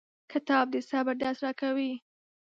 کتاب 0.31 0.65
د 0.73 0.75
صبر 0.89 1.15
درس 1.21 1.37
راکوي. 1.45 1.91